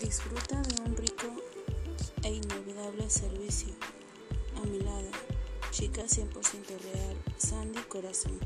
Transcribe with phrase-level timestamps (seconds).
[0.00, 1.26] Disfruta de un rico
[2.22, 3.74] e inolvidable servicio.
[4.56, 5.10] A mi lado,
[5.72, 6.32] chica 100%
[6.82, 8.38] real, Sandy Corazón.